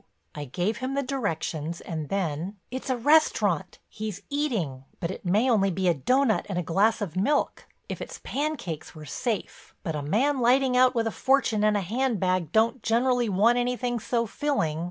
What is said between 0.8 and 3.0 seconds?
the directions and then: "It's a